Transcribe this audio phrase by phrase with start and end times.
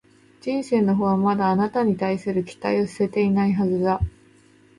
[0.41, 3.99] 人生のほうはまだ、あなたに対する期待を捨てていないはずだ